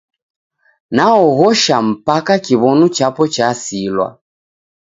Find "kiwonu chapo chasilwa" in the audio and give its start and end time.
2.45-4.07